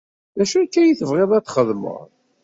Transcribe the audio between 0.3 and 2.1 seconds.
D acu akya i tebɣiḍ ad t-txedmeḍ?